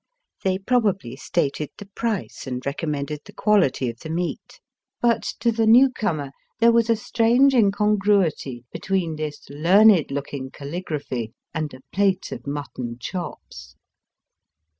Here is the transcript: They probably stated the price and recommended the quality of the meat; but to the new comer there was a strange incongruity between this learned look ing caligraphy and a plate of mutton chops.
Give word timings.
They 0.43 0.57
probably 0.57 1.15
stated 1.15 1.69
the 1.77 1.85
price 1.85 2.47
and 2.47 2.65
recommended 2.65 3.19
the 3.23 3.33
quality 3.35 3.87
of 3.87 3.99
the 3.99 4.09
meat; 4.09 4.59
but 4.99 5.21
to 5.41 5.51
the 5.51 5.67
new 5.67 5.91
comer 5.91 6.31
there 6.59 6.71
was 6.71 6.89
a 6.89 6.95
strange 6.95 7.53
incongruity 7.53 8.65
between 8.71 9.15
this 9.15 9.47
learned 9.51 10.09
look 10.09 10.33
ing 10.33 10.49
caligraphy 10.49 11.33
and 11.53 11.71
a 11.75 11.81
plate 11.95 12.31
of 12.31 12.47
mutton 12.47 12.97
chops. 12.99 13.75